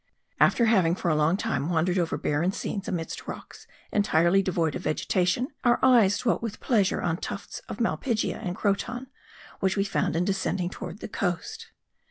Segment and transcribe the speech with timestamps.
[0.39, 4.81] After having for a long time wandered over barren scenes amidst rocks entirely devoid of
[4.81, 9.11] vegetation, our eyes dwelt with pleasure on tufts of malpighia and croton,
[9.59, 11.67] which we found in descending toward the coast.